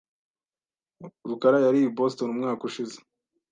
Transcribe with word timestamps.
rukara 1.29 1.57
yari 1.65 1.79
i 1.83 1.93
Boston 1.97 2.29
umwaka 2.33 2.61
ushize. 2.69 2.97